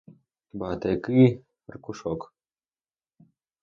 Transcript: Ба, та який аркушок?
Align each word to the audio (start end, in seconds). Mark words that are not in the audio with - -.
Ба, 0.53 0.77
та 0.77 0.89
який 0.89 1.43
аркушок? 1.67 2.33